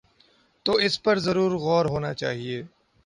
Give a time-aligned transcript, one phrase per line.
[0.65, 2.57] تو اس پر ضرور غور ہو نا چاہیے۔